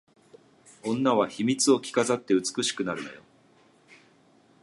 [0.83, 3.21] 女は秘密を着飾って美しくなるのよ